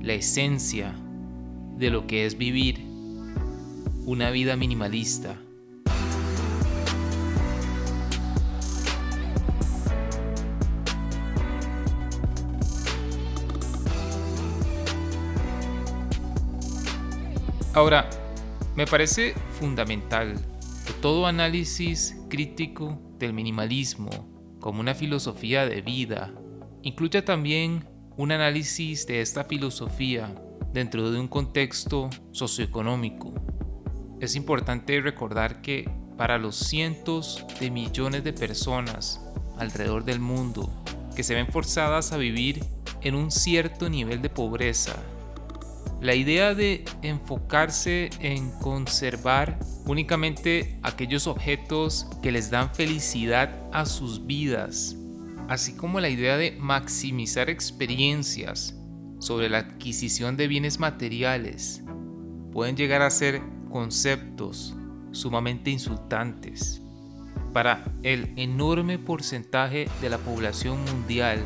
[0.00, 0.94] la esencia
[1.76, 2.84] de lo que es vivir
[4.06, 5.36] una vida minimalista.
[17.74, 18.08] Ahora,
[18.76, 20.36] me parece fundamental
[20.86, 24.10] que todo análisis crítico del minimalismo
[24.60, 26.32] como una filosofía de vida
[26.82, 30.32] incluya también un análisis de esta filosofía
[30.72, 33.34] dentro de un contexto socioeconómico.
[34.20, 39.20] Es importante recordar que para los cientos de millones de personas
[39.58, 40.70] alrededor del mundo
[41.16, 42.64] que se ven forzadas a vivir
[43.02, 44.94] en un cierto nivel de pobreza
[46.00, 54.26] la idea de enfocarse en conservar únicamente aquellos objetos que les dan felicidad a sus
[54.26, 54.96] vidas,
[55.48, 58.74] así como la idea de maximizar experiencias
[59.18, 61.82] sobre la adquisición de bienes materiales,
[62.52, 63.40] pueden llegar a ser
[63.70, 64.74] conceptos
[65.12, 66.82] sumamente insultantes
[67.52, 71.40] para el enorme porcentaje de la población mundial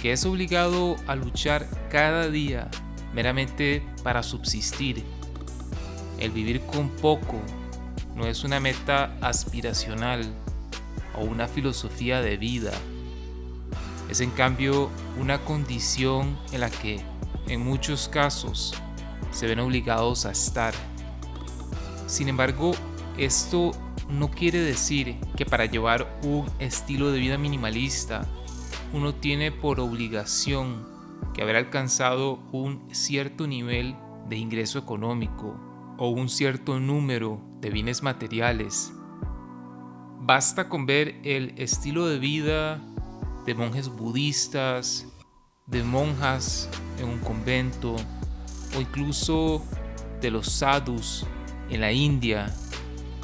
[0.00, 2.70] que es obligado a luchar cada día
[3.14, 5.04] meramente para subsistir.
[6.18, 7.40] El vivir con poco
[8.14, 10.24] no es una meta aspiracional
[11.18, 12.72] o una filosofía de vida.
[14.08, 17.00] Es en cambio una condición en la que
[17.46, 18.74] en muchos casos
[19.30, 20.74] se ven obligados a estar.
[22.06, 22.72] Sin embargo,
[23.16, 23.72] esto
[24.08, 28.26] no quiere decir que para llevar un estilo de vida minimalista
[28.92, 30.89] uno tiene por obligación
[31.40, 33.96] que haber alcanzado un cierto nivel
[34.28, 35.58] de ingreso económico
[35.96, 38.92] o un cierto número de bienes materiales.
[40.20, 42.78] Basta con ver el estilo de vida
[43.46, 45.06] de monjes budistas,
[45.66, 46.68] de monjas
[46.98, 47.96] en un convento
[48.76, 49.64] o incluso
[50.20, 51.24] de los sadhus
[51.70, 52.54] en la India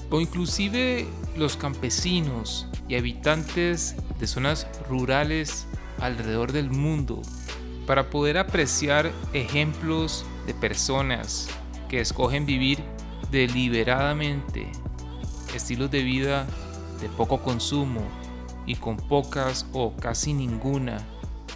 [0.08, 1.06] o inclusive
[1.36, 5.66] los campesinos y habitantes de zonas rurales
[6.00, 7.20] alrededor del mundo
[7.86, 11.48] para poder apreciar ejemplos de personas
[11.88, 12.82] que escogen vivir
[13.30, 14.70] deliberadamente
[15.54, 16.46] estilos de vida
[17.00, 18.02] de poco consumo
[18.66, 20.98] y con pocas o casi ninguna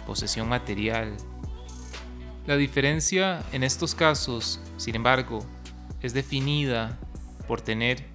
[0.07, 1.15] posesión material.
[2.47, 5.39] La diferencia en estos casos, sin embargo,
[6.01, 6.97] es definida
[7.47, 8.05] por tener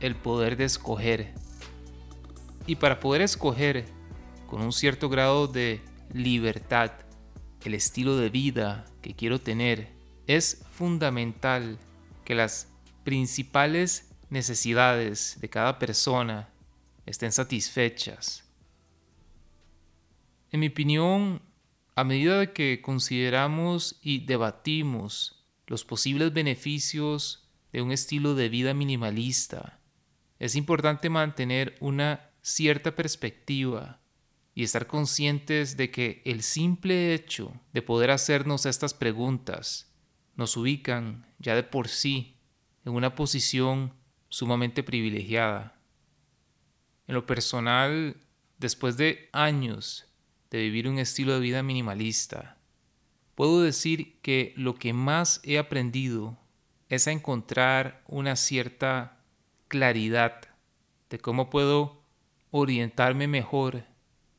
[0.00, 1.34] el poder de escoger.
[2.66, 3.84] Y para poder escoger
[4.48, 5.80] con un cierto grado de
[6.12, 6.92] libertad
[7.68, 9.88] el estilo de vida que quiero tener,
[10.26, 11.78] es fundamental
[12.24, 12.68] que las
[13.04, 16.48] principales necesidades de cada persona
[17.06, 18.44] estén satisfechas.
[20.50, 21.42] En mi opinión,
[21.94, 29.80] a medida que consideramos y debatimos los posibles beneficios de un estilo de vida minimalista,
[30.38, 34.01] es importante mantener una cierta perspectiva
[34.54, 39.90] y estar conscientes de que el simple hecho de poder hacernos estas preguntas
[40.36, 42.36] nos ubican ya de por sí
[42.84, 43.94] en una posición
[44.28, 45.78] sumamente privilegiada.
[47.06, 48.16] En lo personal,
[48.58, 50.06] después de años
[50.50, 52.58] de vivir un estilo de vida minimalista,
[53.34, 56.38] puedo decir que lo que más he aprendido
[56.88, 59.18] es a encontrar una cierta
[59.68, 60.42] claridad
[61.08, 62.02] de cómo puedo
[62.50, 63.84] orientarme mejor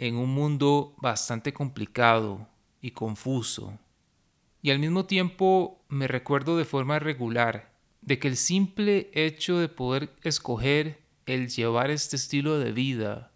[0.03, 2.49] en un mundo bastante complicado
[2.81, 3.79] y confuso.
[4.61, 9.69] Y al mismo tiempo me recuerdo de forma regular de que el simple hecho de
[9.69, 13.31] poder escoger el llevar este estilo de vida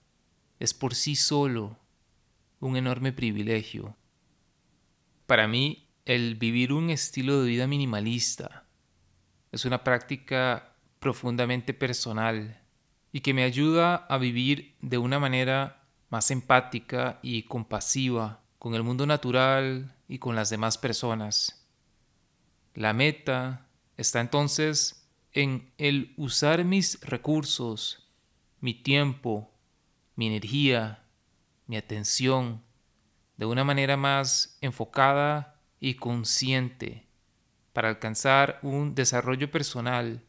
[0.59, 1.77] es por sí solo
[2.59, 3.95] un enorme privilegio.
[5.25, 8.65] Para mí, el vivir un estilo de vida minimalista
[9.53, 12.61] es una práctica profundamente personal
[13.13, 15.76] y que me ayuda a vivir de una manera
[16.09, 21.65] más empática y compasiva con el mundo natural y con las demás personas.
[22.73, 28.07] La meta está entonces en el usar mis recursos,
[28.59, 29.51] mi tiempo,
[30.15, 31.03] mi energía,
[31.67, 32.63] mi atención
[33.35, 37.05] de una manera más enfocada y consciente
[37.73, 40.23] para alcanzar un desarrollo personal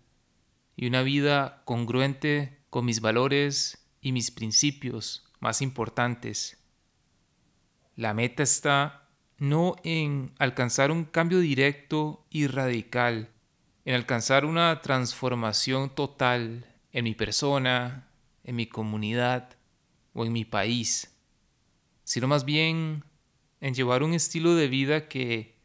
[0.77, 6.63] y una vida congruente con mis valores y mis principios más importantes.
[7.97, 9.09] La meta está
[9.39, 13.31] no en alcanzar un cambio directo y radical,
[13.85, 18.09] en alcanzar una transformación total en mi persona,
[18.45, 19.57] en mi comunidad
[20.13, 21.15] o en mi país
[22.09, 23.05] sino más bien
[23.61, 25.59] en llevar un estilo de vida que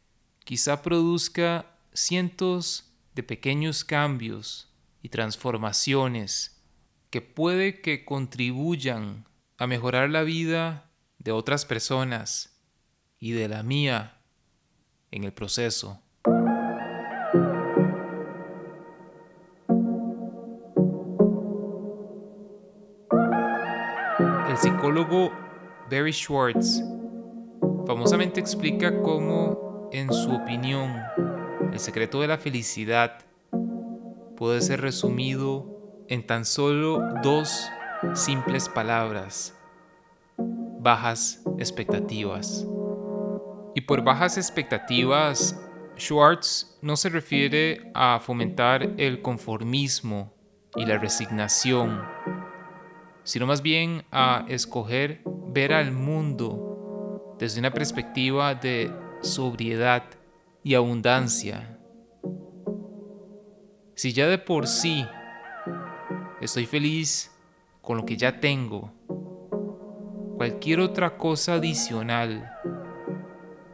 [0.44, 4.68] quizá produzca cientos de pequeños cambios
[5.00, 6.62] y transformaciones
[7.08, 9.24] que puede que contribuyan
[9.58, 12.60] a mejorar la vida de otras personas
[13.18, 14.18] y de la mía
[15.10, 16.00] en el proceso.
[24.48, 25.32] El psicólogo
[25.90, 26.82] Barry Schwartz
[27.86, 31.02] famosamente explica cómo, en su opinión,
[31.72, 33.24] el secreto de la felicidad
[34.36, 35.66] puede ser resumido
[36.08, 37.68] en tan solo dos
[38.12, 39.58] simples palabras,
[40.36, 42.66] bajas expectativas.
[43.74, 45.60] Y por bajas expectativas,
[45.96, 50.32] Schwartz no se refiere a fomentar el conformismo
[50.76, 52.02] y la resignación,
[53.24, 58.92] sino más bien a escoger ver al mundo desde una perspectiva de
[59.22, 60.04] sobriedad
[60.62, 61.78] y abundancia.
[63.94, 65.06] Si ya de por sí
[66.40, 67.33] estoy feliz
[67.84, 68.92] con lo que ya tengo,
[70.36, 72.50] cualquier otra cosa adicional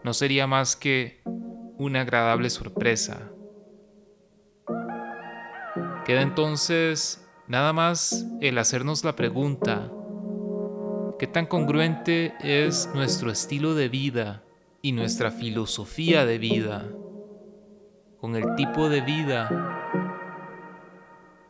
[0.02, 1.22] no sería más que
[1.78, 3.30] una agradable sorpresa.
[6.04, 9.90] Queda entonces nada más el hacernos la pregunta,
[11.20, 14.42] ¿Qué tan congruente es nuestro estilo de vida
[14.80, 16.88] y nuestra filosofía de vida
[18.18, 19.50] con el tipo de vida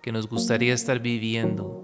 [0.02, 1.79] que nos gustaría estar viviendo?